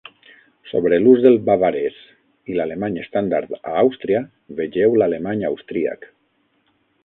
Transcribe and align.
Sobre 0.69 0.97
l'ús 1.03 1.19
del 1.25 1.37
bavarès 1.49 1.99
i 2.53 2.57
l'alemany 2.59 2.97
estàndard 3.03 3.53
a 3.59 3.77
Àustria 3.85 4.25
"vegeu" 4.63 4.99
l'alemany 5.03 5.49
austríac. 5.53 6.13